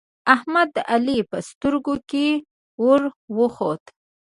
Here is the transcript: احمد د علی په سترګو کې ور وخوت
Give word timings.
احمد 0.35 0.67
د 0.75 0.77
علی 0.91 1.19
په 1.29 1.37
سترګو 1.49 1.95
کې 2.09 2.27
ور 2.83 3.01
وخوت 3.37 3.83